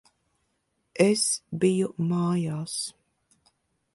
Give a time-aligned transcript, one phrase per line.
[1.05, 1.25] Es
[1.63, 2.75] biju mājās.